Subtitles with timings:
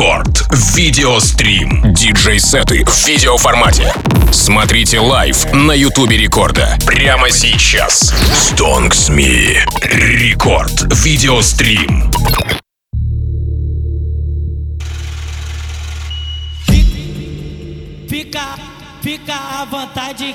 [0.00, 0.46] Рекорд.
[0.74, 1.92] Видеострим.
[1.92, 3.92] Диджей-сеты в видеоформате.
[4.32, 6.78] Смотрите лайв на Ютубе Рекорда.
[6.86, 8.10] Прямо сейчас.
[8.32, 9.58] Stonksme.
[9.82, 10.90] Рекорд.
[11.04, 12.10] Видеострим.
[18.08, 18.56] Fica,
[19.02, 20.34] fica à vontade.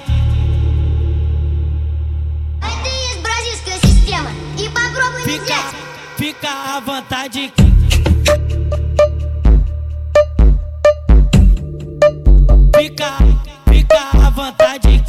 [2.62, 4.30] Это есть бразильская система.
[4.60, 5.40] И попробуй не
[6.20, 7.52] fica à vontade.
[12.76, 13.18] Fica,
[13.70, 15.02] fica à vontade.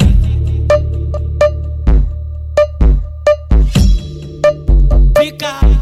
[5.17, 5.76] Fica, fica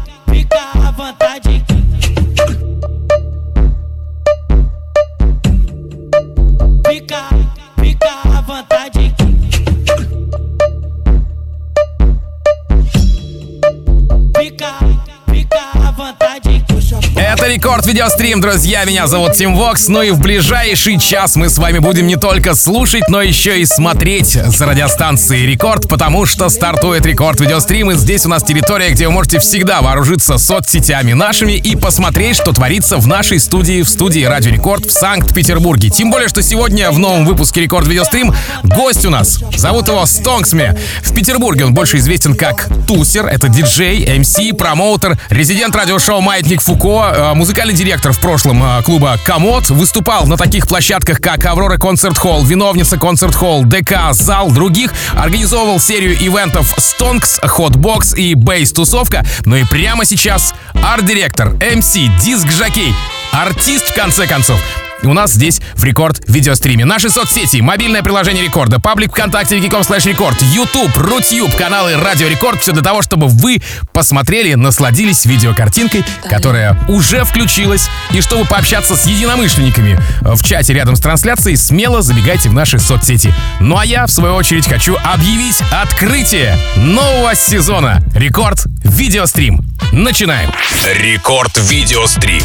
[17.46, 18.84] Это Рекорд Видеострим, друзья.
[18.84, 19.86] Меня зовут Тим Вокс.
[19.86, 23.64] Ну и в ближайший час мы с вами будем не только слушать, но еще и
[23.64, 27.92] смотреть за радиостанцией Рекорд, потому что стартует Рекорд Видеострим.
[27.92, 32.50] И здесь у нас территория, где вы можете всегда вооружиться соцсетями нашими и посмотреть, что
[32.50, 35.90] творится в нашей студии, в студии Радио Рекорд в Санкт-Петербурге.
[35.90, 39.38] Тем более, что сегодня в новом выпуске Рекорд Видеострим гость у нас.
[39.56, 40.76] Зовут его Stonksme.
[41.00, 43.26] В Петербурге он больше известен как Тусер.
[43.26, 49.18] Это диджей, MC, промоутер, резидент радиошоу «Маятник Фуко», э, музыкальный директор в прошлом э, клуба
[49.24, 49.68] «Комод».
[49.68, 54.92] Выступал на таких площадках, как «Aurora Concert Hall», «Виновница Concert Hall», «ДК», «Зал», других.
[55.12, 59.24] Организовывал серию ивентов «Stonks», «Hotbox» и «Bass-тусовка».
[59.44, 62.94] Ну и прямо сейчас арт-директор, MC, диск-жокей,
[63.32, 64.60] артист в конце концов.
[65.02, 66.84] У нас здесь в Рекорд видеостриме.
[66.84, 72.60] Наши соцсети, мобильное приложение Рекорда, паблик ВКонтакте, vk.com slash Record, YouTube, Rutube, каналы Радио Рекорд.
[72.60, 77.88] Все для того, чтобы вы посмотрели, насладились видеокартинкой, которая уже включилась.
[78.12, 83.32] И чтобы пообщаться с единомышленниками в чате рядом с трансляцией, смело забегайте в наши соцсети.
[83.60, 89.60] Ну а я, в свою очередь, хочу объявить открытие нового сезона Рекорд видеострим.
[89.92, 90.50] Начинаем.
[90.94, 91.56] Рекорд.
[91.56, 92.42] Видеострим.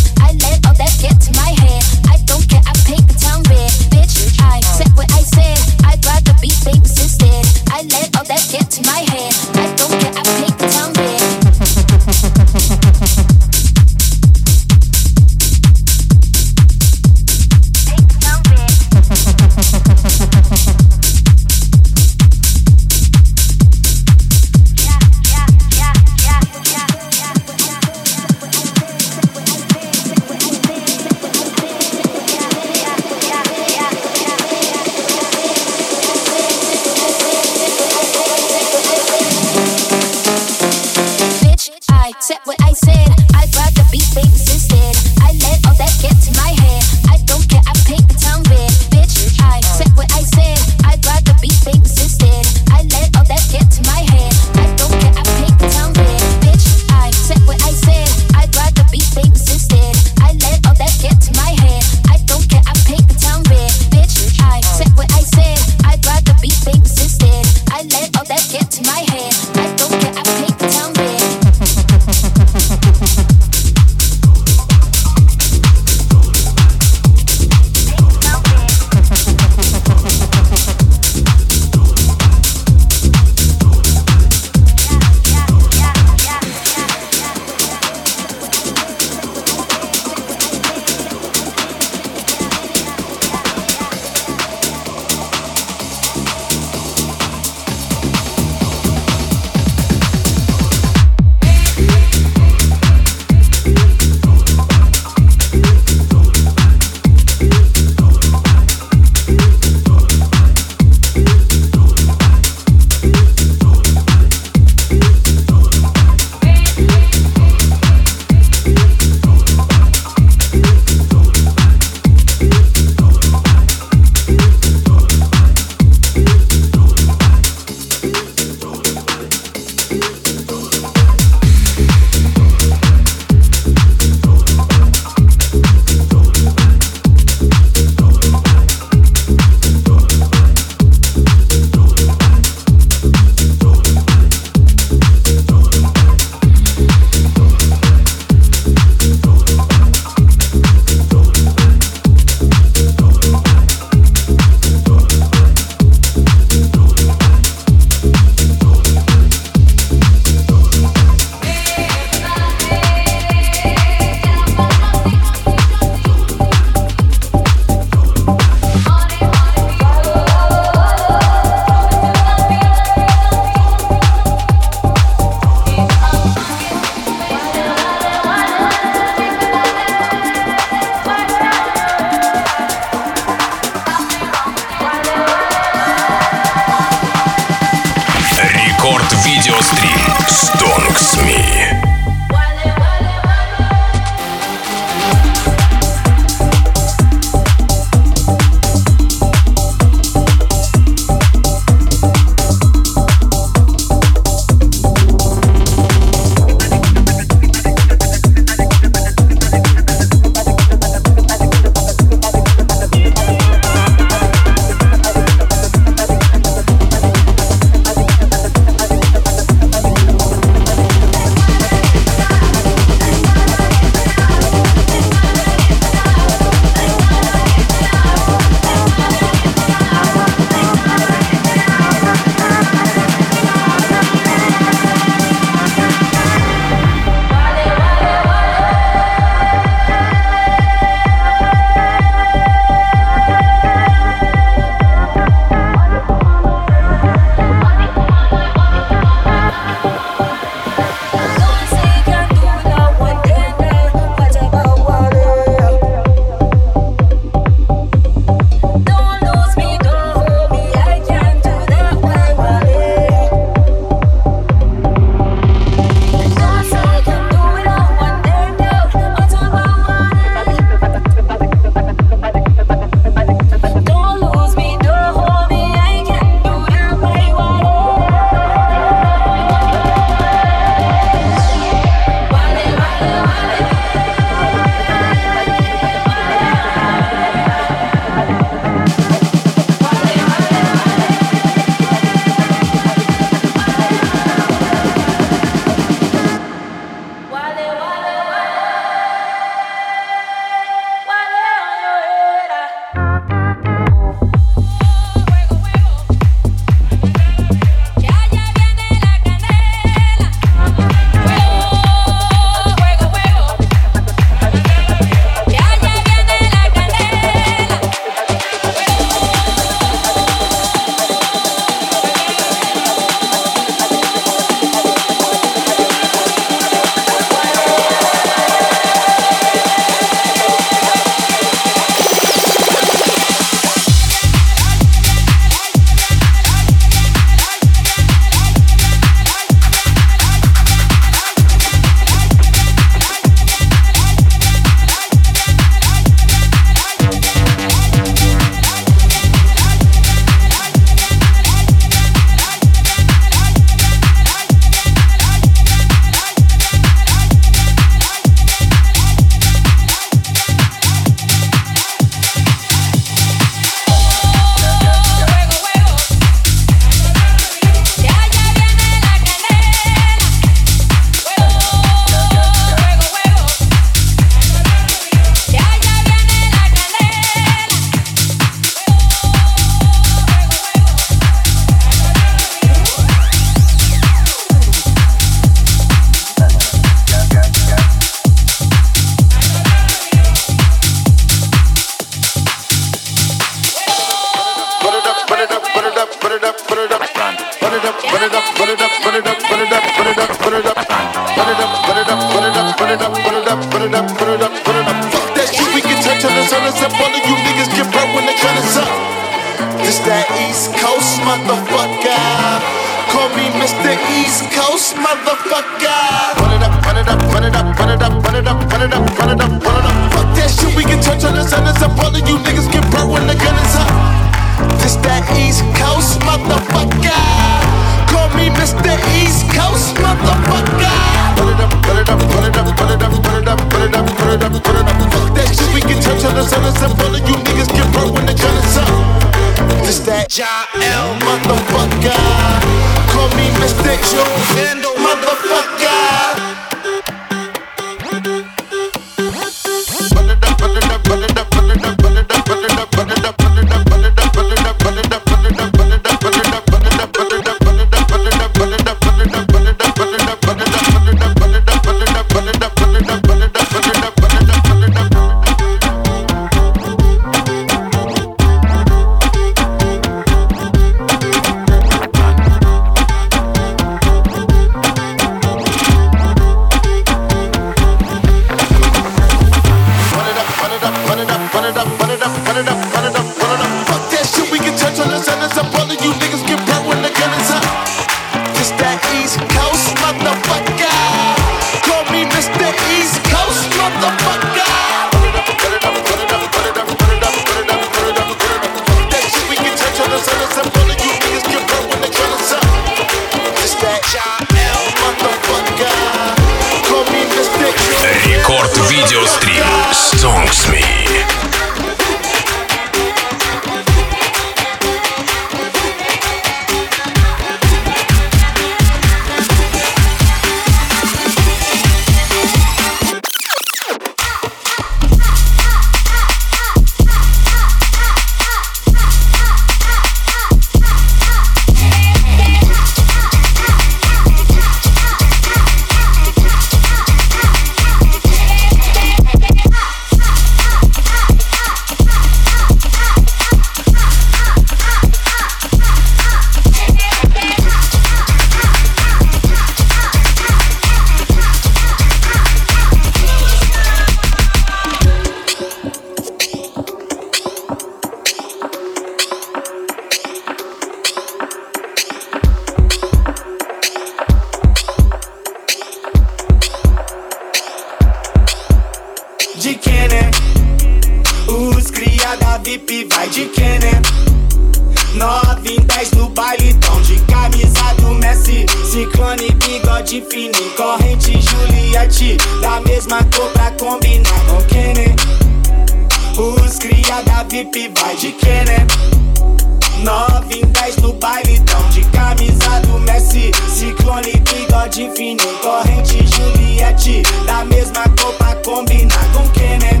[595.18, 600.00] que corrente Juliette Da mesma cor pra combinar com quem, né?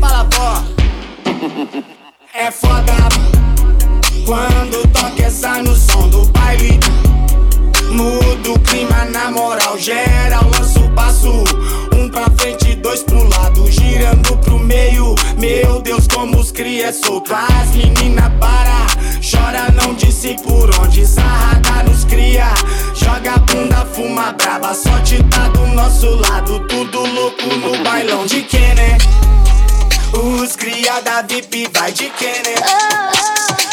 [0.00, 0.62] Fala, pó.
[2.32, 2.92] É foda
[4.24, 6.78] Quando toca essa no som do baile.
[7.90, 11.44] Muda o clima na moral Gera, lança o passo.
[11.92, 15.16] Um pra frente, dois pro lado Girando pro meio.
[15.36, 17.34] Meu Deus, como os cria é solto.
[17.34, 18.86] As menina para
[19.20, 22.52] Chora, não disse por onde Sarrada nos cria.
[22.94, 24.72] Joga a bunda, fuma braba.
[24.72, 26.60] Sorte tá do nosso lado.
[26.68, 28.96] Tudo louco no bailão de Kenner.
[30.12, 32.58] Os cria da VIP vai de Kenner.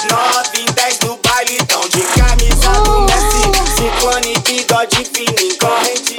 [0.09, 3.41] 9 e 10 do baile, tão de camisa do Messi.
[3.75, 6.17] Ciclone, bigode fininho, corrente.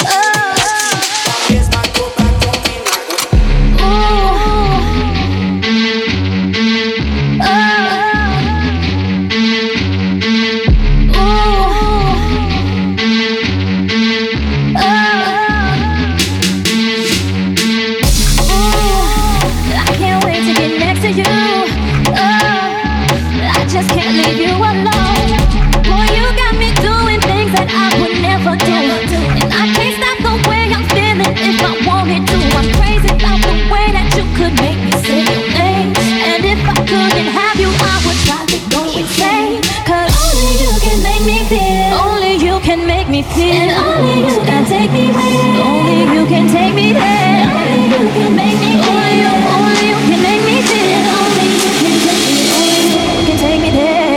[43.35, 45.65] Only you can take me there.
[45.65, 47.49] Only you can take me there.
[47.49, 50.57] Only you can make me Only you, only you can make me.
[51.17, 51.73] Only you.
[52.59, 54.13] Only you can take me there.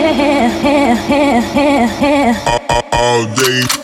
[2.91, 3.74] All day.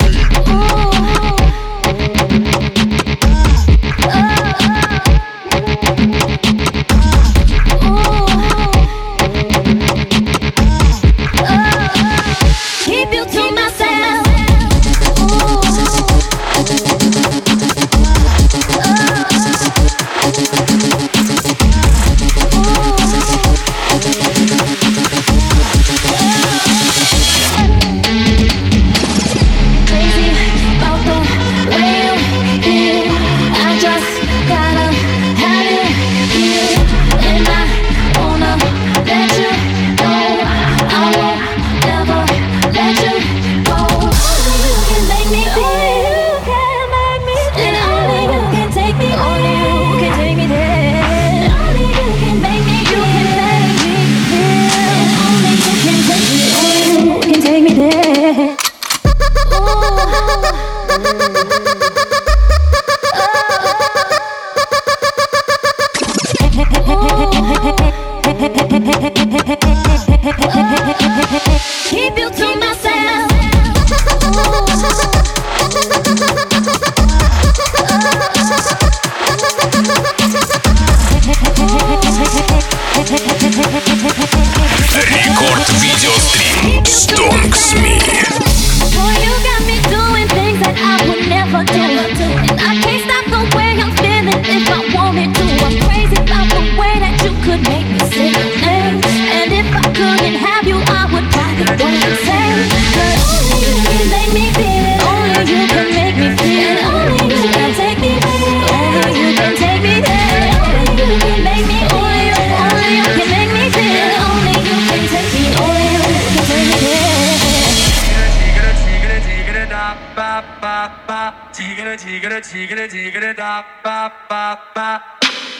[121.98, 125.02] 지그레 지그레 지그레 지그레 다빠빠빠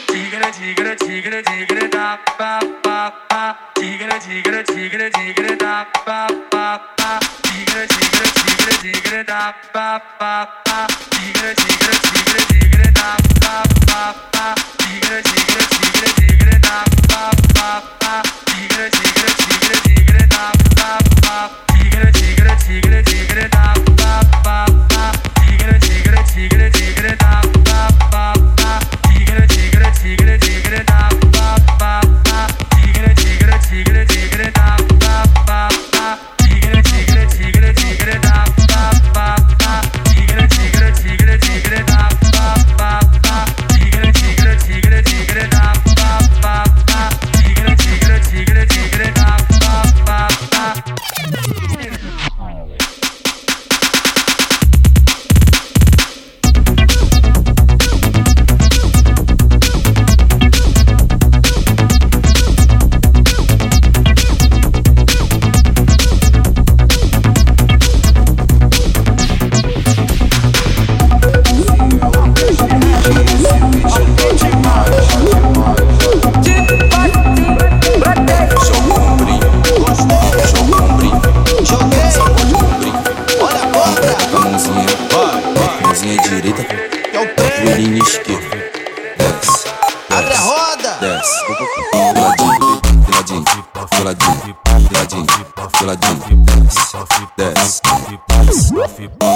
[0.08, 10.86] 지그레 지그레 지그레 지그레 다빠빠빠 지그레 지그레 지그레 지그레 다빠빠빠 지그레 지그레 지그레 지그레 다빠빠빠
[11.10, 21.50] 지그레 지그레 지그레 지그레 다빠빠빠 지그레 지그레 지그레 지그레 다빠빠빠 지그레 지그레 지그레 지그레 다빠빠
[21.76, 23.48] 지그레 지그레 지그레 지그레
[25.62, 27.40] tigre tigre tigre tigre ba
[35.38, 38.51] ba tigre tigre tigre tigre da
[87.72, 88.56] Perninha esquerda.
[89.16, 89.68] Desce.
[90.10, 90.98] Abre a roda!
[91.00, 91.32] Desce.
[92.20, 93.44] Filadinho, filadinho,
[94.90, 95.26] filadinho,
[95.78, 96.98] filadinho, desce,
[97.38, 97.80] desce,
[98.28, 98.68] desce,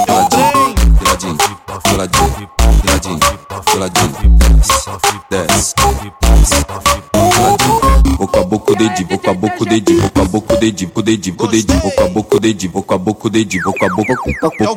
[0.05, 1.37] filadinho, filadinho,
[1.83, 3.19] filadinho, filadinho,
[3.71, 4.85] filadinho, desce,
[5.31, 7.06] desce, desce
[8.67, 12.67] boca de boca boca de boca boca de boca de boca de boca boca de
[12.67, 14.71] boca boca de boca boca boca de boca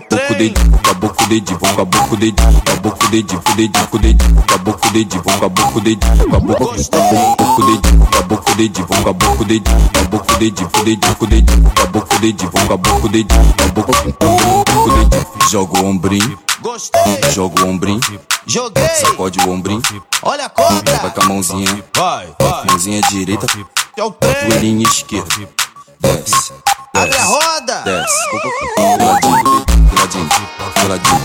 [0.94, 2.32] boca de boca boca de boca boca de
[2.80, 6.94] boca de boca de boca boca de boca boca de boca boca de
[7.30, 9.58] boca boca de boca boca de boca boca de
[9.90, 11.56] boca de boca de boca
[11.90, 13.24] boca de boca boca de
[13.74, 17.18] boca boca de joga o ombrim Gostei.
[17.32, 18.00] Joga o ombrinho.
[18.46, 18.86] Joguei.
[18.88, 19.80] Sacode o ombrim.
[20.22, 20.94] Olha a corda.
[20.98, 21.84] Vai com a mãozinha.
[21.96, 22.28] Vai.
[22.38, 22.66] vai.
[22.66, 23.46] Mãozinha direita
[24.00, 24.50] é o trem.
[24.50, 25.48] Joelhinho esquerdo.
[26.00, 26.54] Desce.
[26.94, 27.82] Abre a roda.
[27.84, 28.16] Desce.
[28.98, 29.44] Ladinho,
[29.98, 30.30] ladinho,
[30.88, 31.20] ladinho,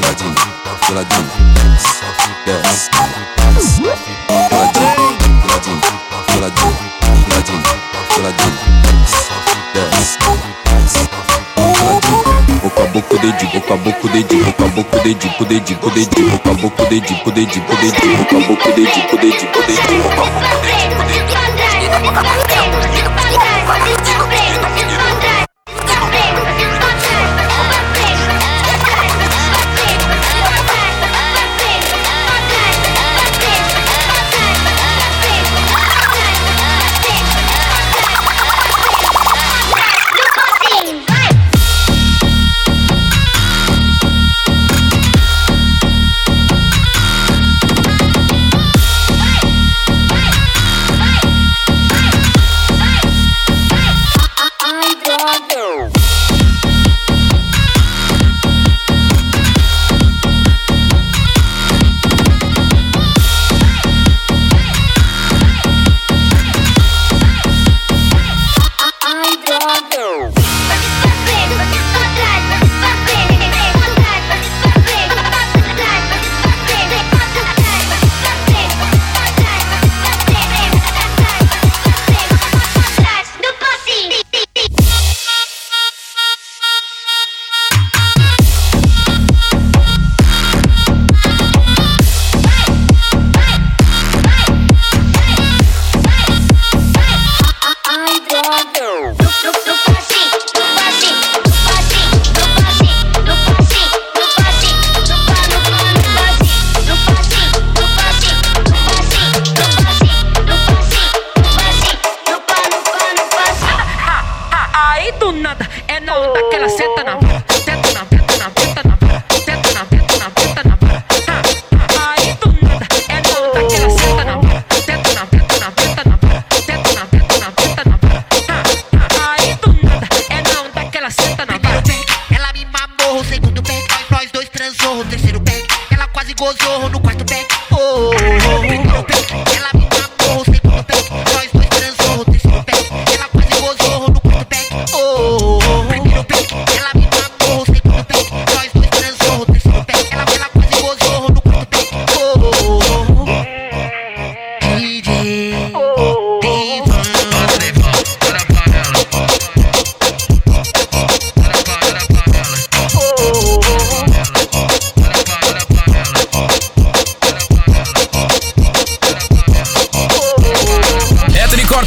[0.00, 0.34] ladinho,
[0.94, 1.28] ladinho.
[1.54, 2.00] Desce.
[2.46, 2.90] Desce.
[4.50, 5.04] ladinho,
[5.50, 5.80] ladinho,
[6.40, 6.72] ladinho,
[7.28, 7.62] ladinho.
[8.08, 8.58] puladinho.
[9.74, 10.18] Desce.
[12.62, 16.50] Boca a boca, dedinho, boca a boca, dedinho, boca a boca, dedinho, dedinho, dedinho, boca
[16.50, 21.43] a boca, dedinho, dedinho, dedinho, boca a boca, dedinho, dedinho, dedinho, boca a boca, dedinho.
[22.02, 23.22] 我可不是这样的人你这个笨
[23.66, 24.33] 快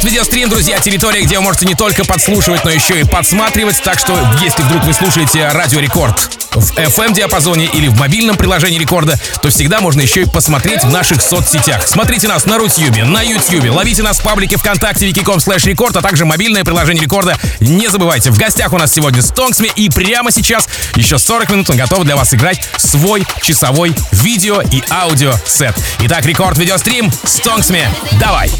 [0.02, 3.80] Видеострим, друзья, территория, где вы можете не только подслушивать, но еще и подсматривать.
[3.82, 9.18] Так что, если вдруг вы слушаете Радио Рекорд в FM-диапазоне или в мобильном приложении Рекорда,
[9.42, 11.86] то всегда можно еще и посмотреть в наших соцсетях.
[11.86, 16.02] Смотрите нас на Рутюбе, на Ютьюбе, ловите нас в паблике ВКонтакте wiki.com slash рекорд, а
[16.02, 17.38] также мобильное приложение Рекорда.
[17.60, 21.76] Не забывайте, в гостях у нас сегодня Стонксми, и прямо сейчас еще 40 минут он
[21.76, 25.74] готов для вас играть свой часовой видео и аудио сет.
[26.00, 27.88] Итак, Рекорд Видеострим, Стонксми,
[28.20, 28.50] давай!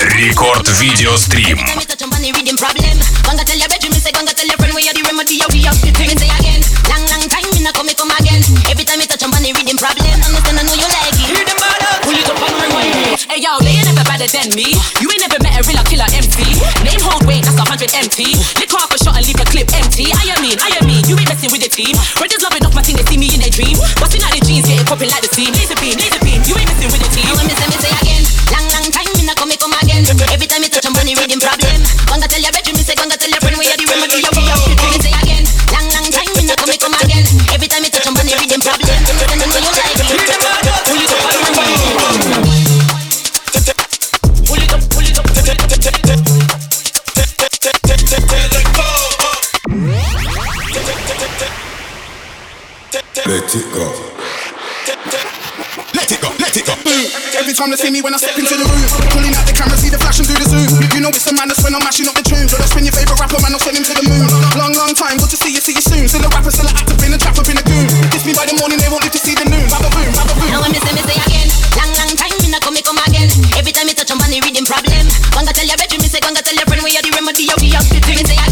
[0.00, 1.58] Рекорд Видеострим.
[6.88, 8.44] Long, long time, me not come, me come again.
[8.68, 10.04] Every time you touch on money, reading problem.
[10.20, 11.28] Understand, I know you like it.
[11.32, 13.24] Hear them all pull it up and rewind it.
[13.30, 14.74] Hey yo, they ain't never better than me.
[15.00, 16.44] You ain't never met a real killer MC.
[16.84, 18.36] Name hold weight, that's a hundred empty.
[18.60, 20.12] Lick off a shot and leave a clip empty.
[20.12, 21.04] I am mean, I am mean.
[21.08, 21.94] You ain't messing with the team.
[22.18, 23.78] Brothers loving off my thing, they see me in their dream.
[24.02, 25.52] Busting out the jeans, getting popping like the steam.
[25.54, 26.40] Laser beam, laser beam.
[26.44, 27.28] You ain't messing with the team.
[27.32, 28.22] Now me say, me say again.
[28.50, 30.04] Long, long time, me not come, me come again.
[30.28, 31.80] Every time you touch on money, reading problem.
[32.08, 32.71] Gonna tell your bedroom, me
[53.24, 54.21] Let it go.
[56.52, 57.08] Boom.
[57.32, 59.72] Every time they see me when I step into the room, pulling out the camera,
[59.72, 60.68] see the flash and do the zoom.
[60.92, 62.52] You know it's the madness when I'm mashing up the tunes.
[62.52, 64.28] Or I spin your favorite rapper, man, I'll send him to the moon.
[64.60, 66.04] Long, long time, good to see you, see you soon.
[66.12, 67.88] Still a rapper, still a actor, been a trapper, been a goon.
[68.12, 69.64] Kiss me by the morning, they won't to see the noon.
[69.72, 70.52] Baba boom, baba boom.
[70.52, 71.48] Now say, me say again.
[71.72, 73.32] Long, long time, me not come, me come again.
[73.56, 75.08] Every time you touch on money, reading problem.
[75.32, 77.56] Gonna tell your bedroom, me say, gonna tell your friend where you the remedy, yo,
[77.64, 78.51] yo, you me say again.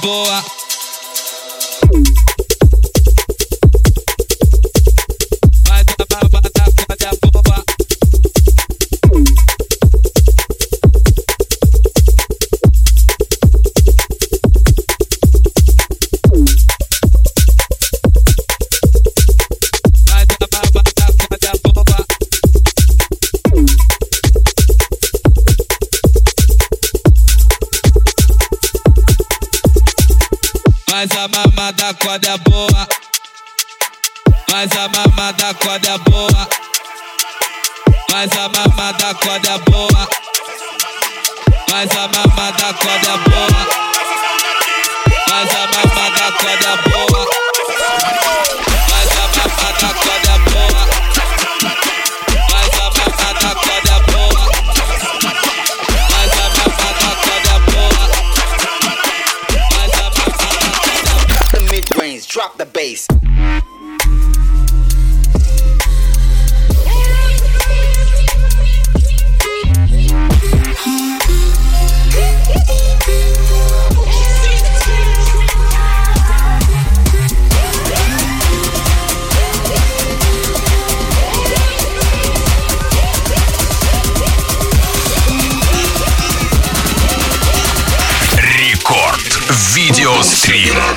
[0.00, 0.44] boa.
[31.02, 32.88] Mas a mamada corda é boa.
[34.52, 36.48] Mas a mamada corda é boa.
[38.08, 40.08] Mas a mamada corda é boa.
[41.72, 43.66] Mas a mamada corda é boa.
[45.28, 48.71] Mas a mamada corda é boa.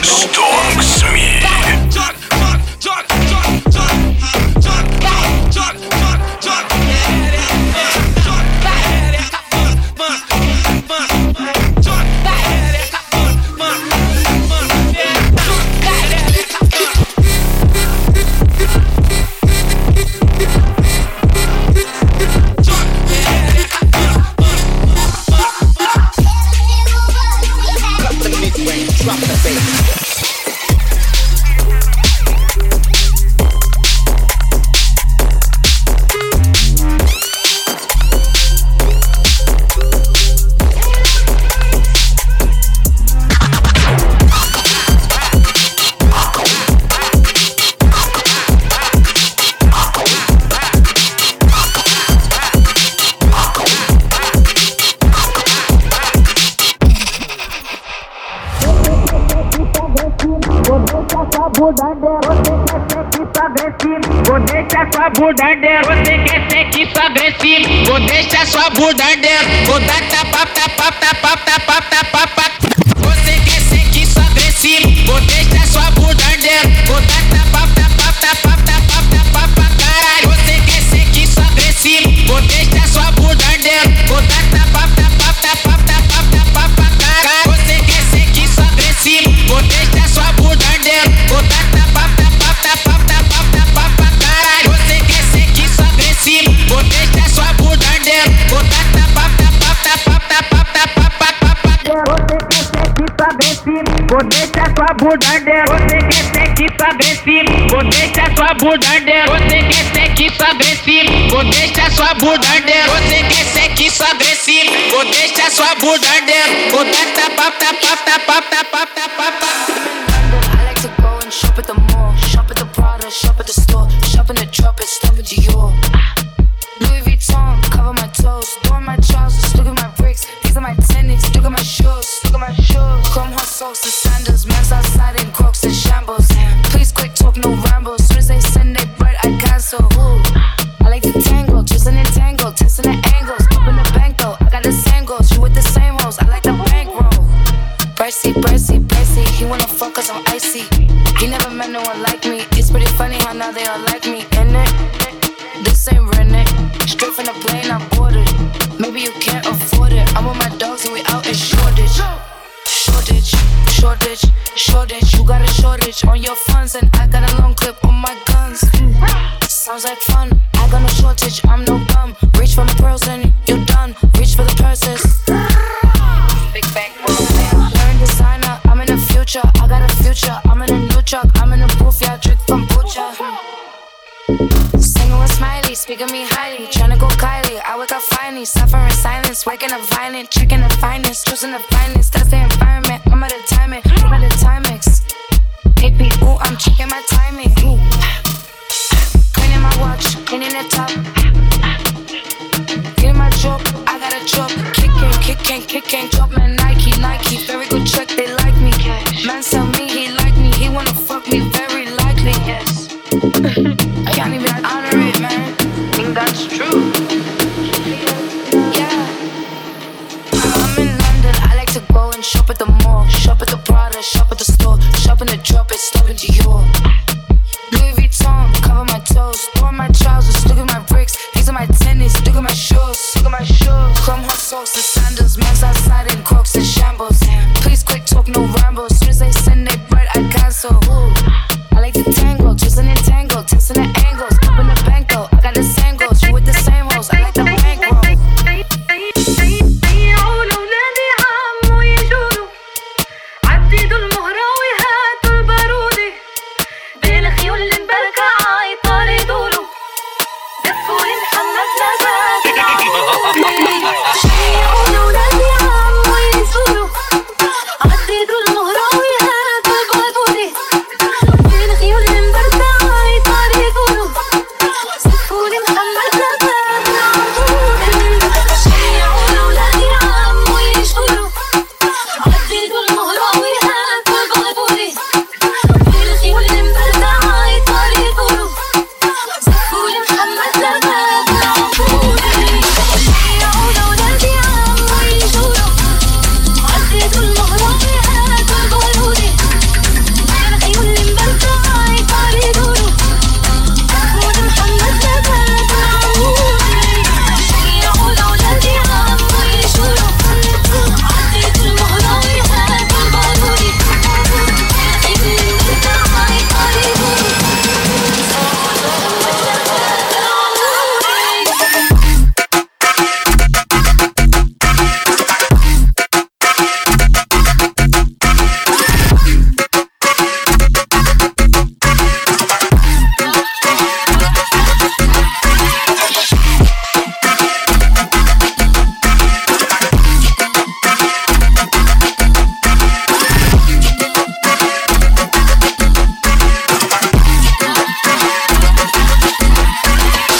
[0.05, 0.74] Storm.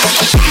[0.05, 0.44] you.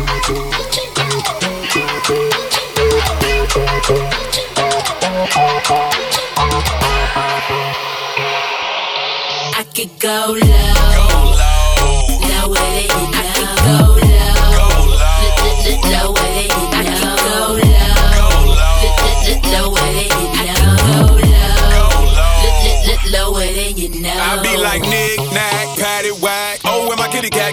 [0.00, 0.02] I
[9.74, 10.77] could go low.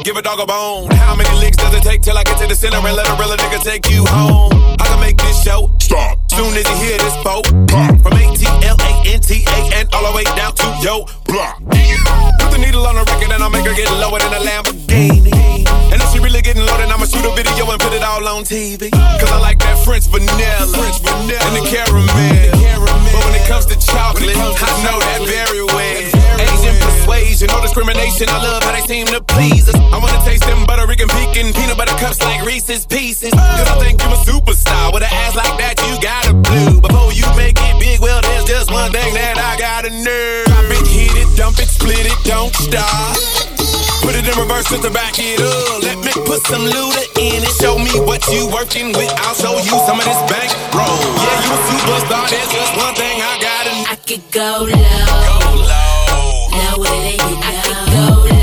[0.06, 0.86] Give a dog a bone.
[1.02, 3.18] How many licks does it take till I get to the center and let a
[3.18, 4.54] real nigga take you home?
[4.78, 6.22] I can make this show stop.
[6.30, 7.98] Soon as you hear this folk pop.
[8.06, 11.10] From A T L A N T A N all the way down to yo
[11.26, 11.58] block.
[12.38, 15.66] Put the needle on the record and I'll make her get lower than a Lamborghini.
[15.90, 18.22] And if she really getting low, then I'ma shoot a video and put it all
[18.30, 18.94] on TV.
[18.94, 21.42] Cause I like that French vanilla, French vanilla.
[21.50, 22.86] and the caramel.
[23.10, 24.38] But when it comes to chocolate,
[28.16, 28.30] discrimination.
[28.30, 29.76] I love how they seem to please us.
[29.76, 33.34] I wanna taste them butter Rican pecan peanut butter cups like Reese's Pieces.
[33.34, 34.94] Cause I think you a superstar.
[34.94, 36.82] With an ass like that, you gotta blue.
[36.82, 40.44] Before you make it big, well, there's just one thing that I gotta know.
[40.48, 43.18] Drop it, hit it, dump it, split it, don't stop.
[44.04, 45.84] Put it in reverse just to back it up.
[45.84, 47.54] Let me put some looter in it.
[47.60, 49.12] Show me what you working with.
[49.26, 50.88] I'll show you some of this bank roll.
[50.88, 52.30] Yeah, you a superstar.
[52.30, 53.92] There's just one thing I gotta know.
[53.92, 54.70] I could go low.
[54.70, 55.65] Go low.
[58.08, 58.35] Oh.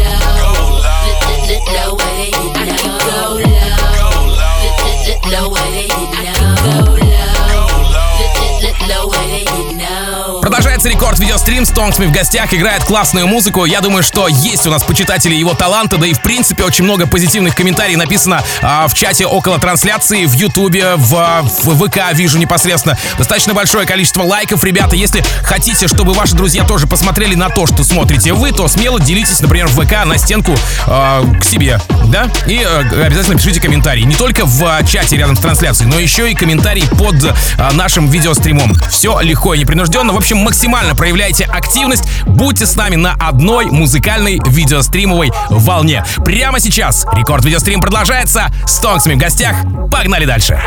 [10.83, 11.65] Продолжается рекорд видеострим.
[11.65, 13.65] Стонгсми в гостях играет классную музыку.
[13.67, 17.07] Я думаю, что есть у нас почитатели его таланта, да и в принципе очень много
[17.07, 22.99] позитивных комментариев написано а, в чате около трансляции, в Ютубе, в, в ВК вижу непосредственно.
[23.17, 24.97] Достаточно большое количество лайков, ребята.
[24.97, 29.41] Если хотите, чтобы ваши друзья тоже посмотрели на то, что смотрите вы, то смело делитесь,
[29.41, 30.57] например, в ВК на стенку
[30.87, 32.29] э, к себе, да?
[32.49, 34.03] И э, обязательно пишите комментарии.
[34.03, 37.33] Не только в чате рядом с трансляцией, но еще и комментарии под э,
[37.75, 38.75] нашим видеостримом.
[38.91, 40.13] Все легко и непринужденно.
[40.13, 42.05] В общем, максимально проявляйте активность.
[42.27, 46.05] Будьте с нами на одной музыкальной видеостримовой волне.
[46.25, 48.51] Прямо сейчас рекорд видеострим продолжается.
[48.67, 49.55] С Тонксами в гостях.
[49.91, 50.61] Погнали дальше.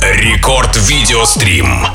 [0.00, 1.86] Рекорд видеострим.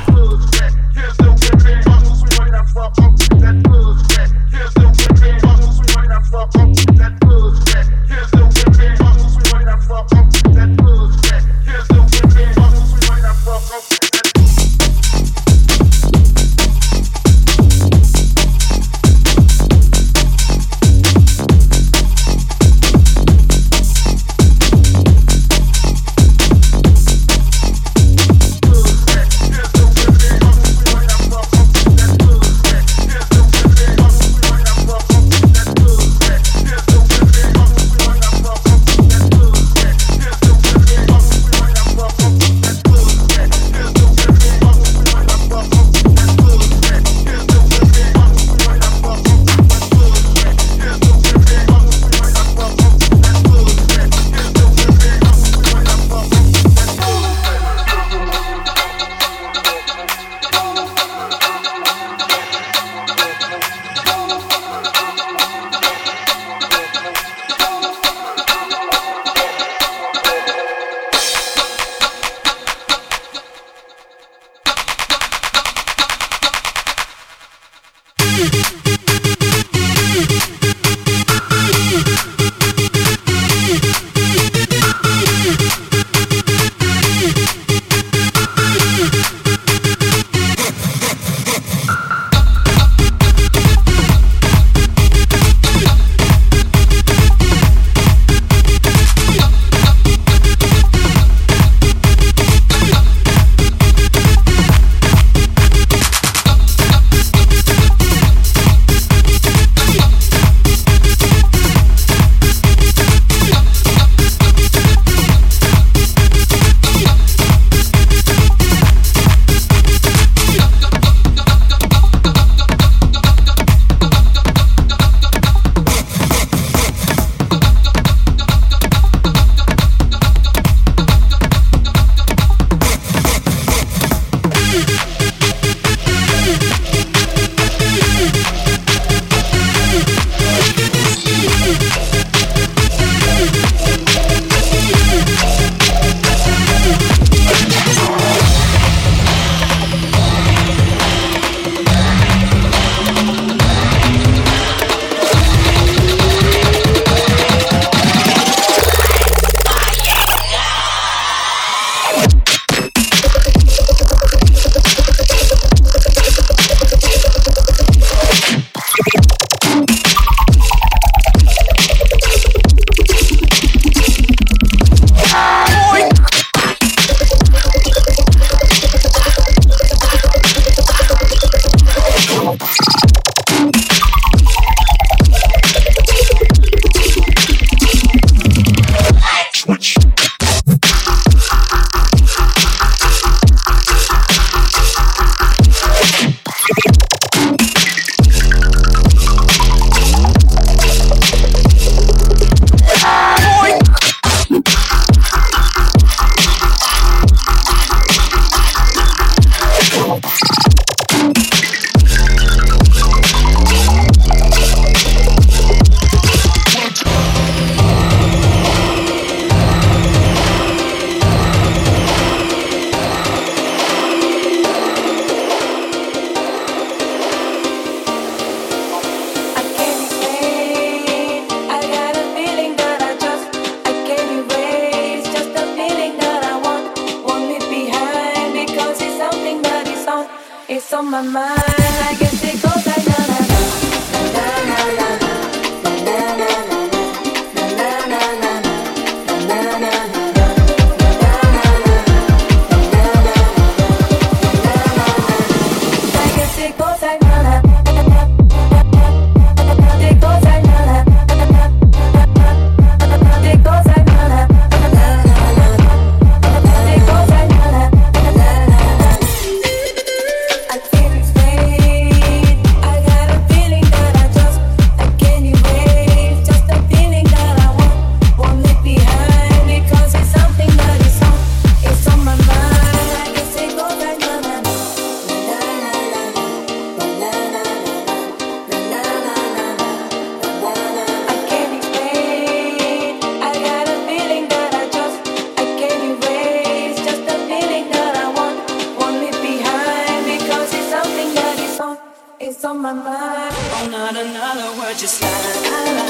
[302.60, 303.05] It's on my mind.
[303.07, 306.07] Oh, not another word, just la la la.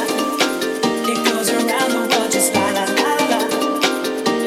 [1.11, 3.39] It goes around the world, just la la la la.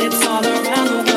[0.05, 1.12] It's all around the world.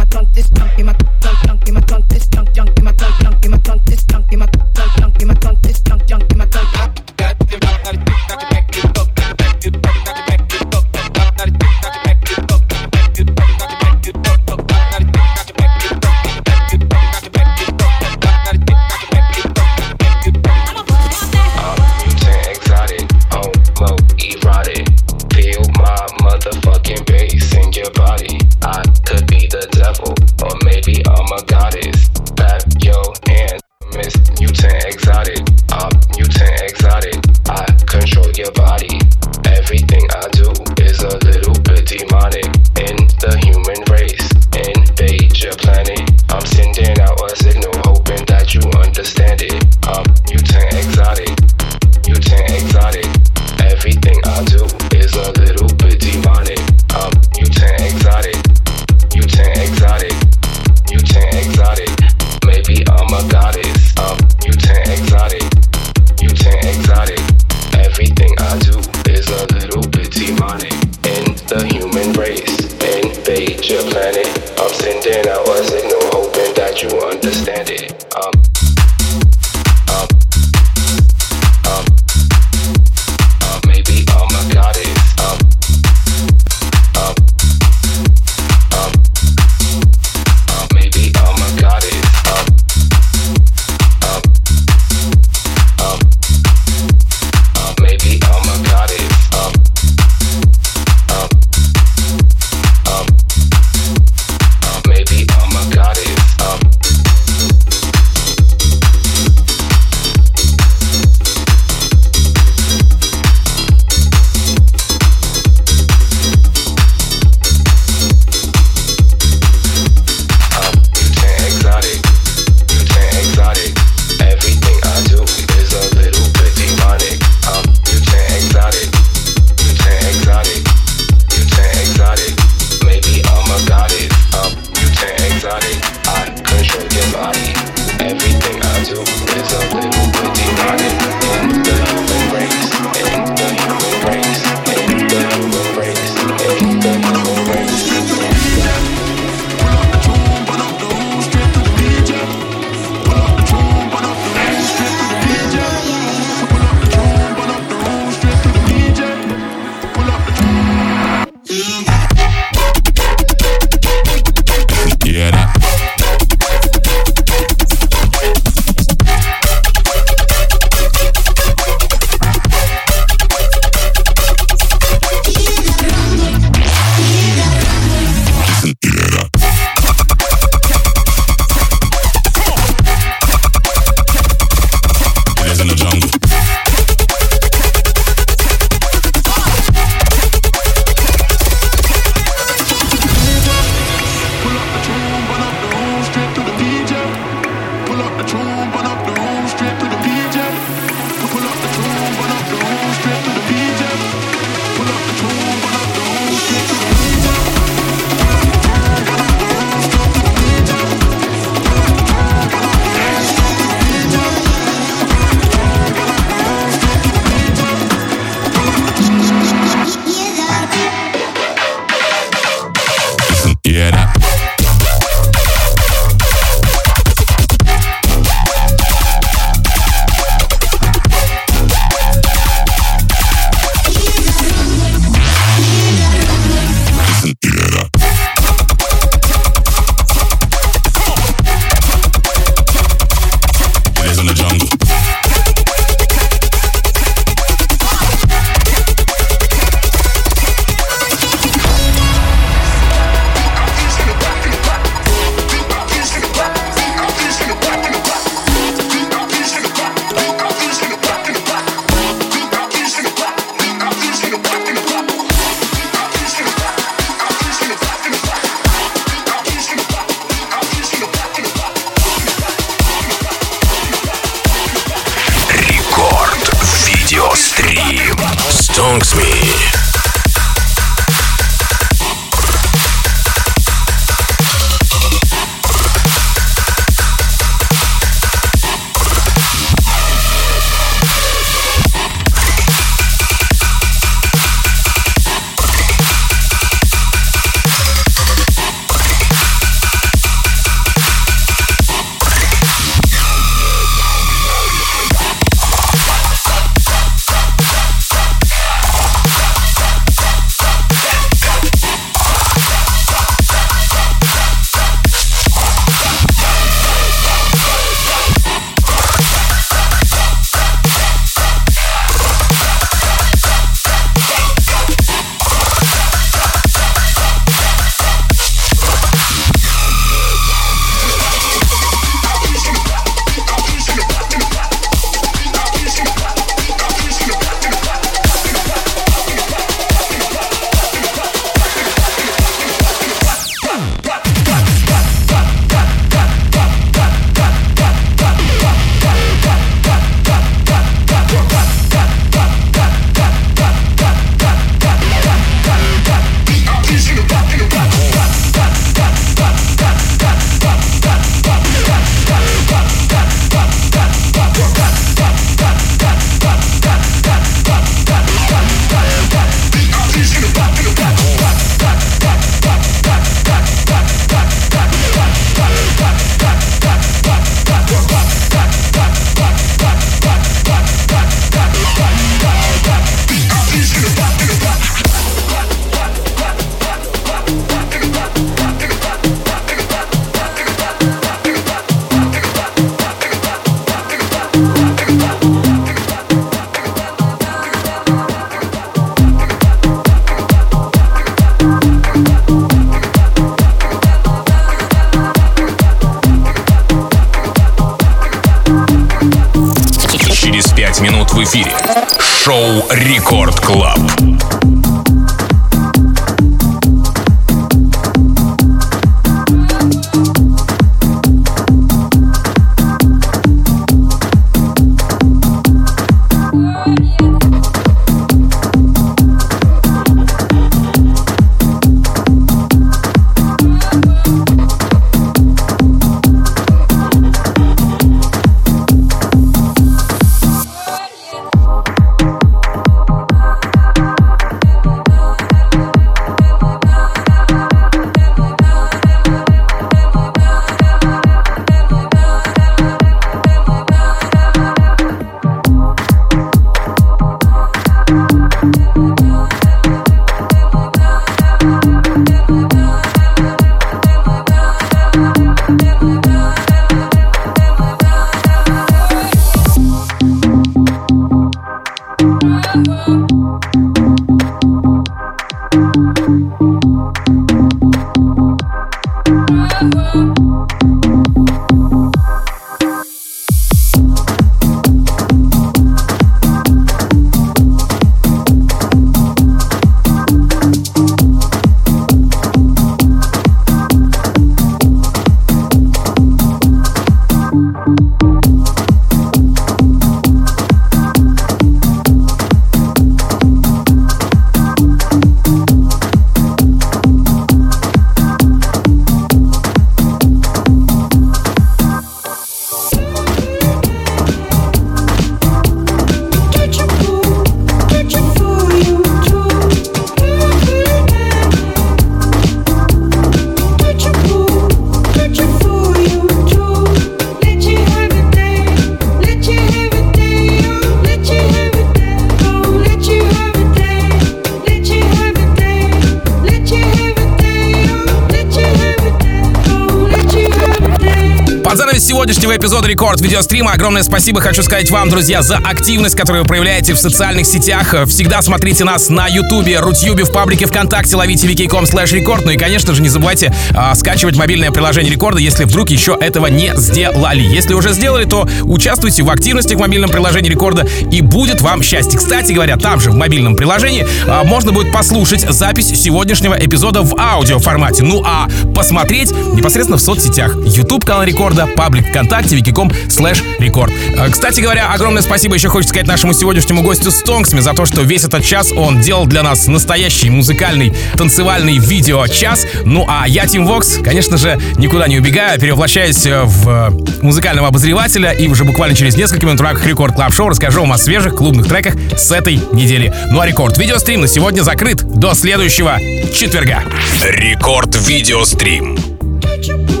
[541.71, 546.43] Под занавес сегодняшнего эпизода Рекорд видеострима огромное спасибо хочу сказать вам, друзья, за активность, которую
[546.43, 547.95] вы проявляете в социальных сетях.
[548.07, 552.43] Всегда смотрите нас на Ютубе, Рутюбе, в паблике ВКонтакте, ловите wiki.com slash рекорд.
[552.43, 556.47] Ну и, конечно же, не забывайте а, скачивать мобильное приложение Рекорда, если вдруг еще этого
[556.47, 557.41] не сделали.
[557.41, 562.19] Если уже сделали, то участвуйте в активности в мобильном приложении Рекорда и будет вам счастье.
[562.19, 567.17] Кстати говоря, там же в мобильном приложении а, можно будет послушать запись сегодняшнего эпизода в
[567.17, 568.03] аудиоформате.
[568.03, 570.53] Ну а посмотреть непосредственно в соцсетях.
[570.65, 573.91] YouTube канал Рекорда, паблик ВКонтакте, vk.com slash Record.
[574.31, 578.23] Кстати говоря, огромное спасибо еще хочется сказать нашему сегодняшнему гостю Stonksme за то, что весь
[578.23, 582.65] этот час он делал для нас настоящий музыкальный танцевальный видео-час.
[582.85, 587.67] Ну а я, Тим Вокс, конечно же, никуда не убегаю, перевоплощаюсь э, в э, музыкального
[587.67, 590.97] обозревателя и уже буквально через несколько минут в рамках Record Club Show расскажу вам о
[590.97, 593.13] свежих клубных треках с этой недели.
[593.29, 595.99] Ну а Рекорд видеострим на сегодня закрыт до следующего
[596.33, 596.83] четверга.
[597.23, 598.95] Рекорд видеострим.
[599.41, 600.00] Get your